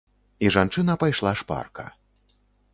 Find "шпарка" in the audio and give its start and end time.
1.43-1.87